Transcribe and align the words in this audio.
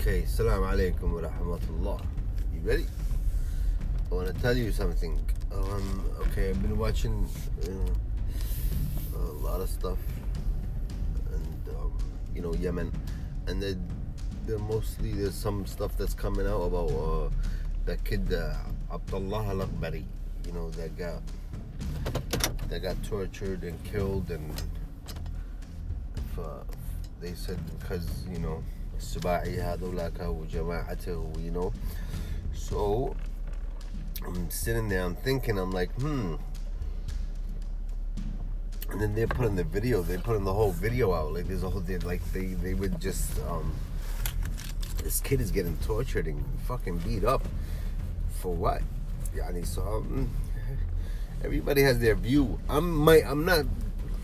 Okay, 0.00 0.22
Assalamu 0.22 0.64
alaikum 0.64 1.12
wa 1.12 1.28
rahmatullah. 1.28 2.00
You 2.54 2.60
ready? 2.64 2.86
I 4.10 4.14
want 4.14 4.34
to 4.34 4.40
tell 4.40 4.56
you 4.56 4.72
something. 4.72 5.20
Um, 5.52 6.10
okay, 6.20 6.48
I've 6.48 6.62
been 6.62 6.78
watching 6.78 7.28
uh, 7.68 9.18
a 9.18 9.32
lot 9.44 9.60
of 9.60 9.68
stuff, 9.68 9.98
and 11.34 11.76
um, 11.76 11.92
you 12.34 12.40
know 12.40 12.54
Yemen, 12.54 12.90
and 13.46 13.60
they 13.60 13.76
they're 14.46 14.58
mostly 14.72 15.12
there's 15.12 15.34
some 15.34 15.66
stuff 15.66 15.98
that's 15.98 16.14
coming 16.14 16.46
out 16.46 16.62
about 16.62 16.88
uh, 16.88 17.28
that 17.84 18.02
kid 18.02 18.32
uh, 18.32 18.54
Abdullah 18.90 19.48
Al 19.48 19.68
Akbari. 19.68 20.06
You 20.46 20.52
know 20.52 20.70
that 20.80 20.96
got 20.96 21.20
that 22.70 22.80
got 22.80 22.96
tortured 23.04 23.64
and 23.64 23.76
killed, 23.84 24.30
and 24.30 24.50
if, 26.16 26.38
uh, 26.38 26.64
they 27.20 27.34
said 27.34 27.58
because 27.78 28.08
you 28.32 28.38
know 28.38 28.64
السباعي 28.99 29.61
هذولاك 29.61 30.19
وجماعته 30.19 31.33
you 31.39 31.51
know 31.51 31.71
so 32.53 33.15
I'm 34.25 34.49
sitting 34.49 34.89
there 34.89 35.03
I'm 35.03 35.15
thinking 35.15 35.57
I'm 35.59 35.71
like 35.71 35.91
hmm 35.93 36.35
and 38.91 39.01
then 39.01 39.15
they 39.15 39.25
put 39.25 39.45
in 39.45 39.55
the 39.55 39.63
video 39.63 40.01
they 40.01 40.17
put 40.17 40.35
in 40.35 40.43
the 40.43 40.53
whole 40.53 40.71
video 40.71 41.13
out 41.13 41.33
like 41.33 41.47
there's 41.47 41.63
a 41.63 41.69
whole 41.69 41.81
they, 41.81 41.97
like 41.99 42.23
they 42.31 42.45
they 42.45 42.73
would 42.73 42.99
just 43.01 43.39
um 43.49 43.73
this 45.03 45.19
kid 45.19 45.41
is 45.41 45.51
getting 45.51 45.77
tortured 45.85 46.27
and 46.27 46.43
fucking 46.67 46.97
beat 46.99 47.23
up 47.23 47.43
for 48.39 48.53
what 48.53 48.81
yani 49.35 49.65
so 49.65 49.81
um, 49.81 50.29
everybody 51.43 51.81
has 51.81 51.99
their 51.99 52.15
view 52.15 52.59
I'm 52.69 52.95
my 52.95 53.17
I'm 53.17 53.45
not 53.45 53.65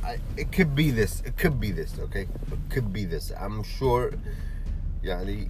I, 0.04 0.18
it 0.38 0.52
could 0.52 0.74
be 0.74 0.90
this 0.90 1.22
it 1.26 1.38
could 1.38 1.60
be 1.60 1.72
this 1.72 2.00
okay 2.00 2.22
it 2.22 2.60
could 2.70 2.92
be 2.92 3.06
this 3.06 3.32
I'm 3.40 3.64
sure 3.64 4.14
Yani 5.06 5.50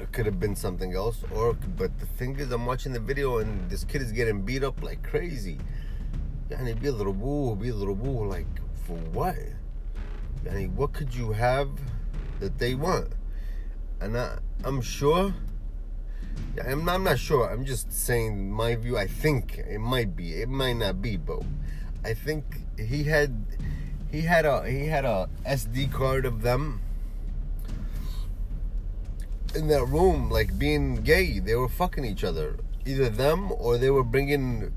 it 0.00 0.12
could 0.12 0.26
have 0.26 0.38
been 0.38 0.54
something 0.54 0.94
else 0.94 1.22
or 1.34 1.54
but 1.76 1.98
the 1.98 2.06
thing 2.06 2.38
is 2.38 2.50
I'm 2.50 2.66
watching 2.66 2.92
the 2.92 3.00
video 3.00 3.38
and 3.38 3.70
this 3.70 3.84
kid 3.84 4.02
is 4.02 4.12
getting 4.12 4.42
beat 4.42 4.62
up 4.62 4.82
like 4.82 5.02
crazy 5.02 5.58
يعني 6.50 6.74
بيضربوه 6.74 7.54
بيضربوه 7.54 8.30
like 8.30 8.60
for 8.86 8.98
what 9.12 9.36
يعني 10.44 10.70
what 10.76 10.92
could 10.92 11.14
you 11.14 11.32
have 11.32 11.68
that 12.40 12.58
they 12.58 12.74
want 12.74 13.12
and 14.00 14.16
I, 14.16 14.38
I'm 14.64 14.80
sure 14.80 15.32
يعني 16.56 16.72
I'm 16.72 16.84
not, 16.84 16.94
I'm 16.94 17.04
not 17.04 17.18
sure 17.18 17.50
I'm 17.50 17.64
just 17.64 17.92
saying 17.92 18.52
my 18.52 18.74
view 18.76 18.96
I 18.96 19.06
think 19.06 19.58
it 19.58 19.80
might 19.80 20.14
be 20.14 20.34
it 20.34 20.48
might 20.48 20.76
not 20.76 21.02
be 21.02 21.16
but 21.16 21.42
I 22.04 22.14
think 22.14 22.44
he 22.78 23.04
had 23.04 23.32
he 24.12 24.20
had 24.22 24.46
a 24.46 24.68
he 24.68 24.86
had 24.86 25.04
a 25.04 25.28
SD 25.44 25.90
card 25.90 26.24
of 26.24 26.42
them 26.42 26.80
in 29.54 29.68
that 29.68 29.84
room 29.86 30.30
like 30.30 30.58
being 30.58 30.96
gay 30.96 31.38
they 31.38 31.54
were 31.54 31.68
fucking 31.68 32.04
each 32.04 32.24
other 32.24 32.56
either 32.84 33.08
them 33.08 33.52
or 33.52 33.78
they 33.78 33.90
were 33.90 34.04
bringing 34.04 34.72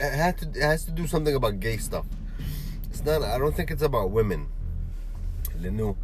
it 0.00 0.12
had 0.12 0.38
to 0.38 0.48
it 0.48 0.62
has 0.62 0.84
to 0.84 0.90
do 0.90 1.06
something 1.06 1.34
about 1.34 1.60
gay 1.60 1.76
stuff 1.76 2.06
it's 2.90 3.04
not 3.04 3.22
I 3.22 3.38
don't 3.38 3.54
think 3.54 3.70
it's 3.70 3.82
about 3.82 4.10
women 4.10 4.48
لانه 5.60 5.96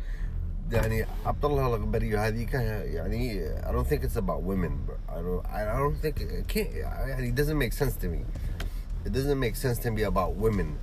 يعني 0.73 1.07
عبد 1.27 1.45
الله 1.45 1.67
الغبري 1.67 2.19
هذيك 2.19 2.55
يعني 2.55 3.63
I 3.63 3.73
don't 3.73 3.87
think 3.87 4.03
it's 4.05 4.17
about 4.17 4.43
women 4.43 4.89
I 5.09 5.21
don't 5.21 5.47
I 5.47 5.65
don't 5.65 5.97
think 5.97 6.21
it 6.21 6.49
can't 6.49 6.71
يعني 6.75 7.29
it 7.29 7.35
doesn't 7.35 7.59
make 7.59 7.73
sense 7.73 7.97
to 7.97 8.09
me 8.09 8.25
it 9.05 9.13
doesn't 9.13 9.39
make 9.39 9.57
sense 9.57 9.79
to 9.79 9.91
me 9.91 10.03
about 10.03 10.37
women 10.37 10.79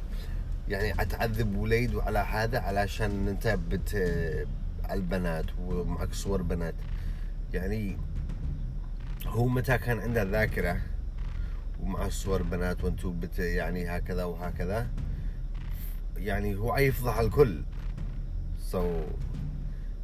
يعني 0.70 1.02
اتعذب 1.02 1.58
وليد 1.58 1.96
وعلى 1.96 2.20
هذا 2.20 2.60
علشان 2.60 3.28
انت 3.28 3.48
بت 3.48 3.96
على 4.84 5.00
البنات 5.00 5.46
ومعك 5.68 6.14
صور 6.14 6.42
بنات 6.42 6.76
يعني 7.55 7.97
هو 9.27 9.47
متى 9.47 9.79
كان 9.79 10.01
عنده 10.01 10.23
ذاكرة 10.23 10.81
ومع 11.81 12.09
صور 12.09 12.43
بنات 12.43 12.85
وانتو 12.85 13.11
بت 13.11 13.39
يعني 13.39 13.87
هكذا 13.87 14.25
وهكذا 14.25 14.87
يعني 16.17 16.57
هو 16.57 16.73
عيفضح 16.73 17.19
الكل. 17.19 17.63
So 18.73 18.79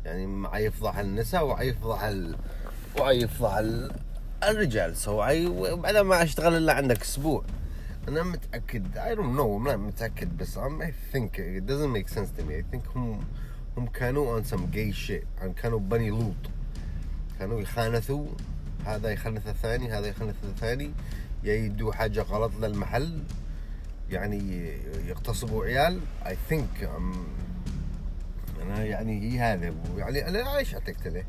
يعني 0.04 0.48
عيفضح 0.48 0.98
النساء 0.98 1.46
وعيفضح 1.46 2.02
ال... 2.02 2.36
وعيفضح 2.98 3.54
ال... 3.54 3.92
الرجال. 4.44 4.96
So 4.96 5.08
عي... 5.08 5.46
وبعد 5.46 5.96
ما 5.96 6.22
اشتغل 6.22 6.56
إلا 6.56 6.72
عندك 6.72 7.02
أسبوع. 7.02 7.44
أنا 8.08 8.22
متأكد 8.22 8.94
don't 8.94 9.36
know 9.36 9.58
I'm 9.58 9.68
not 9.68 9.76
متأكد 9.76 10.36
بس 10.36 10.58
I'm, 10.58 10.82
I 10.82 10.92
think 11.12 11.38
it 11.38 11.66
doesn't 11.66 11.92
make 11.92 12.08
sense 12.08 12.30
to 12.38 12.42
me. 12.42 12.56
I 12.56 12.62
think 12.72 12.96
هم 12.96 13.24
هم 13.76 13.86
كانوا 13.86 14.40
on 14.40 14.44
some 14.44 14.66
gay 14.74 14.92
shit 14.92 15.44
كانوا 15.62 15.78
بني 15.78 16.10
لوط. 16.10 16.34
كانوا 17.42 17.60
يخانثوا. 17.60 18.26
هذا 18.86 19.10
يخنث 19.10 19.48
الثاني 19.48 19.92
هذا 19.92 20.06
يخنث 20.06 20.34
الثاني. 20.44 20.90
يدوا 21.44 21.92
حاجة 21.92 22.22
غلط 22.22 22.52
للمحل. 22.60 23.22
يعني 24.10 24.72
يغتصبوا 25.06 25.64
عيال. 25.64 26.00
I 26.24 26.34
think 26.50 26.84
um, 26.84 27.16
أنا 28.62 28.84
يعني 28.84 29.20
هي 29.22 29.38
هذا. 29.40 29.74
يعني 29.96 30.28
أنا 30.28 30.56
إيش 30.56 30.74
أعتقد 30.74 31.08
إنه 31.08 31.24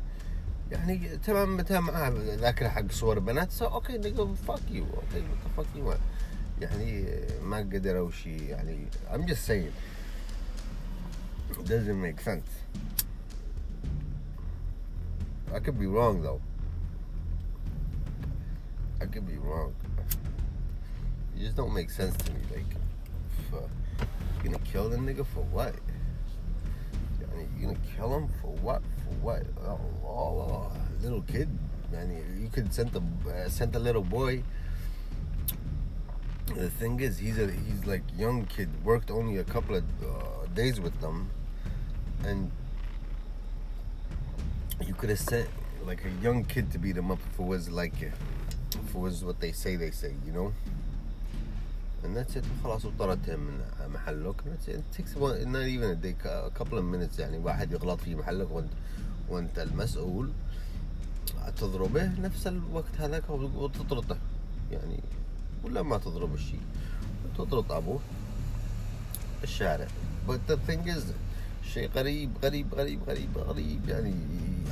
يعني 0.70 1.08
تمام 1.16 1.56
متى 1.56 1.80
معاه 1.80 2.12
ذاكرة 2.16 2.68
حق 2.68 2.90
صور 2.90 3.18
بنات. 3.18 3.50
so 3.50 3.66
okay 3.66 3.98
نقول 3.98 4.36
fuck 4.36 4.70
you 4.70 4.84
okay 4.84 5.24
fuck 5.56 5.66
you 5.76 5.94
يعني 6.60 7.06
ما 7.42 7.58
قدروا 7.58 8.10
شيء 8.10 8.42
يعني 8.42 8.86
just 9.26 9.46
saying. 9.46 9.72
It 11.50 11.66
doesn't 11.66 12.00
make 12.00 12.20
sense. 12.20 12.50
I 15.54 15.60
could 15.60 15.78
be 15.78 15.86
wrong 15.86 16.20
though. 16.20 16.40
I 19.00 19.06
could 19.06 19.26
be 19.26 19.36
wrong. 19.36 19.72
It 21.36 21.40
just 21.40 21.56
don't 21.56 21.72
make 21.72 21.90
sense 21.90 22.16
to 22.16 22.32
me. 22.32 22.40
Like, 22.52 22.76
for, 23.50 23.68
you 24.42 24.50
gonna 24.50 24.58
kill 24.64 24.88
the 24.88 24.96
nigga 24.96 25.24
for 25.24 25.44
what? 25.44 25.74
You 27.58 27.68
gonna 27.68 27.78
kill 27.96 28.16
him 28.16 28.28
for 28.40 28.48
what? 28.48 28.82
For 28.82 29.14
what? 29.22 29.42
Oh, 29.64 29.80
oh, 30.04 30.72
little 31.02 31.22
kid. 31.22 31.48
Man, 31.92 32.10
you 32.40 32.48
could 32.48 32.74
send 32.74 32.90
the 32.90 33.02
uh, 33.30 33.48
send 33.48 33.76
a 33.76 33.78
little 33.78 34.02
boy. 34.02 34.42
The 36.54 36.68
thing 36.68 37.00
is, 37.00 37.18
he's 37.18 37.38
a 37.38 37.50
he's 37.50 37.86
like 37.86 38.02
young 38.16 38.46
kid. 38.46 38.68
Worked 38.84 39.10
only 39.10 39.38
a 39.38 39.44
couple 39.44 39.76
of 39.76 39.84
uh, 40.02 40.46
days 40.54 40.80
with 40.80 41.00
them, 41.00 41.30
and 42.24 42.50
you 44.82 44.94
could 44.94 45.10
have 45.10 45.18
sent 45.18 45.48
like 45.86 46.04
a 46.04 46.10
young 46.22 46.44
kid 46.44 46.70
to 46.72 46.78
beat 46.78 46.96
him 46.96 47.10
up 47.10 47.18
if 47.32 47.38
it 47.38 47.42
was 47.42 47.70
like 47.70 47.94
if 48.02 48.94
it 48.94 48.94
was 48.94 49.24
what 49.24 49.40
they 49.40 49.52
say 49.52 49.76
they 49.76 49.90
say, 49.90 50.12
you 50.26 50.32
know. 50.32 50.52
And 52.02 52.16
that's 52.16 52.36
it 52.36 52.44
خلاص 52.64 52.84
وطردته 52.84 53.36
من 53.36 53.60
محلك 53.88 54.34
it. 54.46 54.68
it 54.68 54.92
takes 54.92 55.14
one, 55.16 55.52
not 55.52 55.62
even 55.62 55.90
a 55.90 55.94
day 55.94 56.14
a 56.24 56.50
couple 56.50 56.78
of 56.78 56.84
minutes 56.84 57.18
يعني 57.18 57.38
واحد 57.38 57.72
يغلط 57.72 58.00
في 58.00 58.14
محلك 58.14 58.50
وانت 58.50 58.70
وانت 59.28 59.58
المسؤول 59.58 60.30
تضربه 61.56 62.10
نفس 62.20 62.46
الوقت 62.46 62.96
هذاك 62.98 63.30
وتطرده 63.30 64.16
يعني 64.72 65.00
ولا 65.64 65.82
ما 65.82 65.98
تضرب 65.98 66.34
الشيء 66.34 66.60
تطرد 67.38 67.72
ابوه 67.72 68.00
الشارع 69.42 69.88
but 70.28 70.46
the 70.48 70.56
thing 70.56 70.88
is 70.88 71.02
شيء 71.72 71.90
غريب 71.94 72.30
غريب 72.42 72.74
غريب 72.74 73.00
غريب 73.08 73.38
غريب 73.38 73.88
يعني 73.88 74.14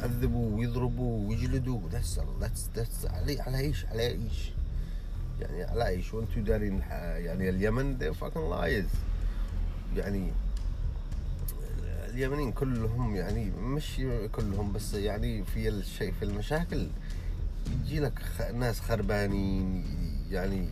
يعذبوا 0.01 0.59
ويضربوا 0.59 1.29
ويجلدوا. 1.29 1.81
That's 1.91 2.19
that's 2.41 2.79
that's 2.79 3.11
على 3.11 3.41
على 3.41 3.59
إيش؟ 3.59 3.87
على 3.87 4.07
إيش؟ 4.07 4.53
يعني 5.41 5.63
على 5.63 5.89
إيش؟ 5.89 6.15
وأنتم 6.15 6.45
دارين 6.45 6.81
يعني 7.01 7.49
اليمن 7.49 7.99
they 7.99 8.15
fucking 8.25 8.53
liars. 8.53 8.97
يعني 9.97 10.33
اليمنيين 12.09 12.53
كلهم 12.53 13.17
يعني 13.17 13.51
مش 13.51 14.03
كلهم 14.33 14.73
بس 14.73 14.95
يعني 14.95 15.45
في 15.45 15.69
الشيء 15.69 16.13
في 16.13 16.25
المشاكل 16.25 16.89
يجي 17.71 18.01
لك 18.01 18.21
ناس 18.55 18.81
خربانين 18.81 19.85
يعني 20.31 20.69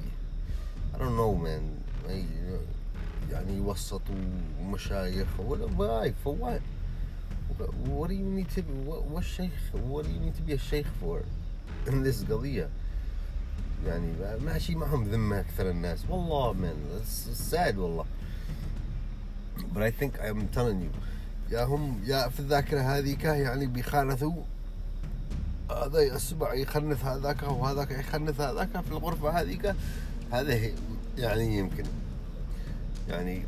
I 0.94 0.96
don't 0.96 1.16
know 1.18 1.44
man. 1.44 1.80
يعني 3.30 3.56
يوسطوا 3.56 4.14
مشايخ. 4.62 5.28
ولا 5.40 5.66
why? 5.66 6.08
For 6.24 6.34
what 7.60 7.74
what 7.74 8.08
do 8.08 8.14
you 8.14 8.24
need 8.24 8.48
to 8.48 8.62
be 8.62 8.72
what, 8.88 9.04
what 9.04 9.24
شيخ 9.24 9.50
what 9.88 10.04
do 10.04 10.10
you 10.10 10.20
need 10.20 10.34
to 10.34 10.42
be 10.42 10.52
a 10.52 10.58
sheikh 10.58 10.86
for 11.00 11.22
in 11.86 12.02
this 12.02 12.24
قضية 12.24 12.68
يعني 13.86 14.12
ماشي 14.44 14.74
معهم 14.74 15.04
ذمة 15.04 15.40
أكثر 15.40 15.70
الناس. 15.70 15.98
والله 16.10 16.52
man 16.52 17.00
it's 17.00 17.52
sad 17.52 17.76
والله. 17.76 18.04
But 19.74 19.82
I 19.82 19.90
think 19.90 20.20
I'm 20.20 20.48
telling 20.48 20.80
you 20.82 20.90
يا 21.50 21.64
هم 21.64 22.00
يا 22.04 22.28
في 22.28 22.40
الذاكرة 22.40 22.80
هذيك 22.80 23.24
يعني 23.24 23.66
بيخانثوا 23.66 24.42
هذا 25.70 26.00
يسمع 26.00 26.54
يخنث 26.54 27.04
هذاك 27.04 27.42
وهذاك 27.42 27.90
يخنث 27.90 28.40
هذاك 28.40 28.80
في 28.80 28.90
الغرفة 28.90 29.40
هذيك. 29.40 29.74
هذا 30.32 30.70
يعني 31.18 31.58
يمكن. 31.58 31.84
يعني 33.08 33.42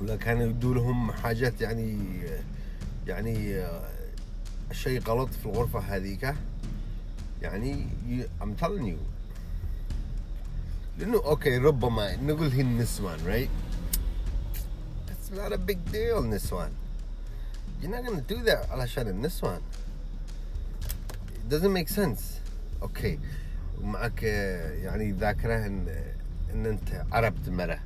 ولا 0.00 0.16
كانوا 0.16 0.46
يدوا 0.46 0.74
لهم 0.74 1.12
حاجات 1.12 1.60
يعني 1.60 1.98
يعني 3.06 3.64
شيء 4.72 5.00
غلط 5.00 5.28
في 5.30 5.46
الغرفة 5.46 5.78
هذيك؟ 5.78 6.34
يعني 7.42 7.86
I'm 8.40 8.62
telling 8.64 8.86
you. 8.86 8.98
لأنه 10.98 11.24
أوكي 11.24 11.58
ربما 11.58 12.16
نقول 12.16 12.48
هي 12.48 12.60
النسوان 12.60 13.18
right? 13.26 13.50
It's 15.10 15.36
not 15.38 15.52
a 15.52 15.58
big 15.58 15.92
deal 15.92 16.22
نسوان 16.22 16.70
You're 17.82 17.90
not 17.90 18.04
gonna 18.04 18.22
do 18.34 18.42
that 18.48 18.70
علشان 18.70 19.08
النسوان 19.08 19.60
It 21.46 21.48
doesn't 21.50 21.72
make 21.72 21.88
sense. 21.88 22.22
أوكي. 22.82 23.18
ومعك 23.80 24.24
آه، 24.24 24.70
يعني 24.72 25.12
ذاكرة 25.12 25.66
إن 25.66 25.88
إن 26.52 26.66
أنت 26.66 27.04
عربت 27.12 27.48
مرة. 27.48 27.78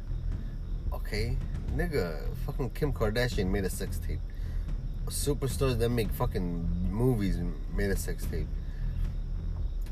okay? 1.00 1.37
Nigga, 1.75 2.20
fucking 2.47 2.70
Kim 2.70 2.93
Kardashian 2.93 3.49
made 3.49 3.64
a 3.64 3.70
sex 3.70 3.99
tape. 3.99 4.20
Superstars 5.06 5.79
that 5.79 5.88
make 5.88 6.11
fucking 6.11 6.69
movies 6.91 7.38
made 7.75 7.91
a 7.91 7.97
sex 7.97 8.26
tape. 8.26 8.47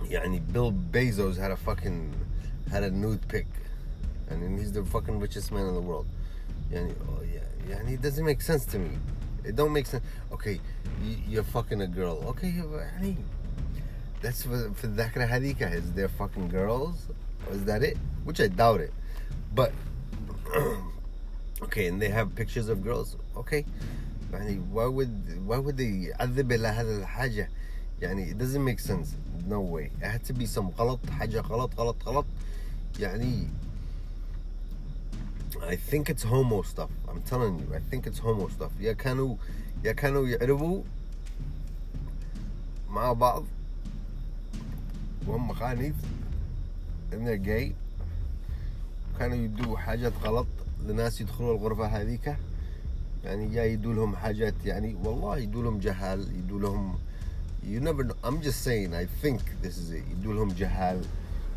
Yeah, 0.08 0.22
and 0.22 0.34
he, 0.34 0.40
Bill 0.40 0.72
Bezos 0.72 1.36
had 1.36 1.50
a 1.50 1.56
fucking 1.56 2.14
had 2.70 2.82
a 2.82 2.90
nude 2.90 3.26
pic, 3.28 3.46
and 4.28 4.58
he's 4.58 4.72
the 4.72 4.84
fucking 4.84 5.18
richest 5.18 5.50
man 5.50 5.66
in 5.66 5.74
the 5.74 5.80
world. 5.80 6.06
Yeah, 6.70 6.78
and 6.78 6.90
he, 6.90 6.96
oh 7.08 7.22
yeah, 7.22 7.40
yeah, 7.68 7.76
and 7.78 7.88
it 7.88 8.00
doesn't 8.00 8.24
make 8.24 8.40
sense 8.40 8.64
to 8.66 8.78
me. 8.78 8.90
It 9.44 9.56
don't 9.56 9.72
make 9.72 9.86
sense. 9.86 10.04
Okay, 10.32 10.60
you, 11.28 11.40
are 11.40 11.44
fucking 11.44 11.80
a 11.80 11.86
girl. 11.86 12.22
Okay, 12.28 12.50
honey, 12.50 13.16
that's 14.20 14.42
for 14.42 14.70
for 14.74 14.88
Dakra 14.88 15.28
Hadika. 15.28 15.72
Is 15.72 15.92
there 15.92 16.08
fucking 16.08 16.48
girls? 16.48 17.08
Is 17.50 17.64
that 17.64 17.82
it? 17.82 17.96
Which 18.24 18.40
I 18.40 18.48
doubt 18.48 18.80
it, 18.80 18.92
but 19.54 19.72
okay 21.62 21.86
and 21.88 22.00
they 22.00 22.08
have 22.08 22.34
pictures 22.34 22.68
of 22.68 22.82
girls 22.84 23.16
okay 23.36 23.64
يعني 24.32 24.60
why 24.72 24.86
would 24.86 25.10
why 25.46 25.58
would 25.58 25.76
they 25.76 26.12
يعذب 26.12 26.52
على 26.52 26.68
هذا 26.68 26.96
الحاجة 27.02 27.48
يعني 28.02 28.30
it 28.30 28.38
doesn't 28.38 28.64
make 28.64 28.78
sense 28.80 29.14
no 29.48 29.60
way 29.60 29.90
it 30.00 30.06
had 30.06 30.24
to 30.24 30.32
be 30.32 30.46
some 30.46 30.70
غلط 30.78 31.10
حاجة 31.10 31.40
غلط 31.40 31.70
غلط 31.78 31.96
غلط 32.06 32.26
يعني 33.00 33.48
I 35.60 35.76
think 35.76 36.08
it's 36.08 36.22
homo 36.22 36.62
stuff 36.62 36.90
I'm 37.08 37.22
telling 37.22 37.58
you 37.58 37.74
I 37.74 37.80
think 37.90 38.06
it's 38.06 38.18
homo 38.18 38.48
stuff 38.48 38.70
يا 38.80 38.92
كانوا 38.92 39.36
يا 39.84 39.92
كانوا 39.92 40.28
يعرفوا 40.28 40.82
مع 42.90 43.12
بعض 43.12 43.44
وهم 45.26 45.52
خانيف 45.52 45.94
and 47.12 47.26
they're 47.26 47.46
gay 47.46 47.72
كانوا 49.18 49.36
يدوا 49.36 49.78
حاجات 49.78 50.12
غلط 50.22 50.46
لناس 50.86 51.20
يدخلوا 51.20 51.54
الغرفة 51.54 51.86
هذيك 51.86 52.36
يعني 53.24 53.54
يا 53.54 53.64
يدوا 53.64 53.94
لهم 53.94 54.16
حاجات 54.16 54.54
يعني 54.64 54.94
والله 55.04 55.38
يدوا 55.38 55.62
لهم 55.62 55.78
جهال 55.78 56.20
يدوا 56.38 56.60
لهم 56.60 56.98
you 57.64 57.80
never 57.80 58.04
know 58.04 58.14
I'm 58.24 58.40
just 58.40 58.62
saying 58.62 58.94
I 58.94 59.06
think 59.22 59.40
this 59.62 59.76
is 59.76 59.90
it 59.90 60.04
يدوا 60.10 60.34
لهم 60.34 60.48
جهال 60.48 61.04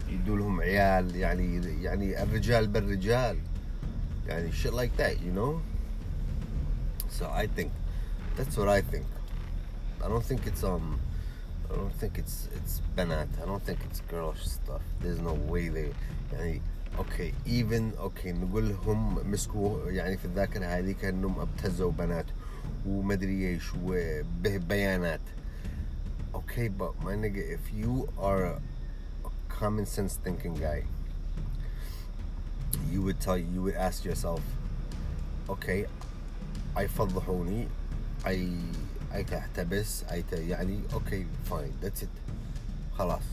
يدوا 0.09 0.38
لهم 0.38 0.62
عيال 0.62 1.15
يعني 1.15 1.83
يعني 1.83 2.23
الرجال 2.23 2.68
بالرجال 2.68 3.38
يعني 4.27 4.51
shit 4.51 4.73
like 4.73 4.97
that 4.97 5.15
you 5.21 5.31
know 5.31 5.62
so 7.19 7.25
I 7.25 7.47
think 7.47 7.71
that's 8.38 8.57
what 8.57 8.69
I 8.69 8.81
think 8.81 9.06
I 10.03 10.07
don't 10.07 10.24
think 10.24 10.47
it's 10.47 10.63
um 10.63 11.00
I 11.71 11.75
don't 11.75 11.94
think 12.01 12.17
it's 12.17 12.47
it's 12.57 12.81
بنات 12.97 13.27
I 13.44 13.45
don't 13.45 13.63
think 13.69 13.79
it's 13.89 14.01
girl 14.12 14.33
stuff 14.35 14.81
there's 15.01 15.19
no 15.19 15.33
way 15.51 15.69
they 15.69 15.94
يعني 16.33 16.62
okay 16.98 17.33
even 17.48 17.92
okay 18.00 18.31
نقول 18.31 18.71
هم 18.71 19.31
مسكوا 19.31 19.89
يعني 19.91 20.17
في 20.17 20.25
الذاكره 20.25 20.65
هذيك 20.65 21.05
انهم 21.05 21.39
ابتزوا 21.39 21.91
بنات 21.91 22.25
ومدري 22.88 23.47
إيش 23.49 23.63
وبيانات 23.83 25.21
okay 26.33 26.67
but 26.79 26.91
my 27.05 27.15
nigga 27.23 27.43
if 27.57 27.63
you 27.81 27.93
are 28.27 28.43
a, 28.45 28.55
common 29.59 29.85
sense 29.85 30.13
thinking 30.25 30.55
guy 30.67 30.79
you 32.91 32.99
would 33.05 33.19
tell 33.19 33.38
you 33.38 33.59
would 33.65 33.75
ask 33.88 34.05
yourself 34.05 34.41
okay 35.49 35.85
I 36.75 36.85
فضحوني 36.88 37.67
I 38.25 38.38
I 39.13 39.21
تحتبس 39.21 40.03
ت- 40.21 40.33
يعني 40.33 40.79
okay 40.93 41.23
fine 41.51 41.73
that's 41.85 42.01
it 42.03 42.33
خلاص 42.97 43.23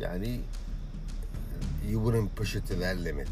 يعني 0.00 0.40
you 1.90 1.98
wouldn't 2.04 2.30
push 2.40 2.56
it 2.56 2.64
to 2.70 2.74
that 2.74 2.96
limit. 2.98 3.28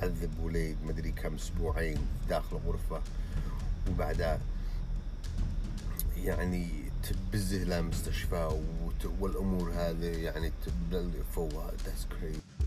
تعذب 0.00 0.30
وليد 0.42 0.76
مدري 0.84 1.10
كم 1.12 1.34
أسبوعين 1.34 1.98
داخل 2.28 2.56
غرفة 2.66 3.00
وبعدها 3.90 4.40
يعني 6.16 6.68
تبزه 7.02 7.64
له 7.64 7.80
مستشفى 7.80 8.58
وت- 8.84 9.12
والأمور 9.20 9.70
هذه 9.72 10.16
يعني 10.16 10.52
تبل 10.66 11.10
فوق. 11.34 11.70
That's 11.70 12.04
crazy. 12.14 12.57